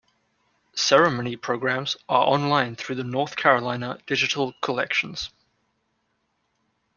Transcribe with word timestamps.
Ceremony 0.75 1.35
programs 1.35 1.95
are 2.09 2.25
online 2.25 2.75
through 2.75 2.95
the 2.95 3.03
North 3.03 3.35
Carolina 3.35 3.99
Digital 4.07 4.51
Collections. 4.59 5.29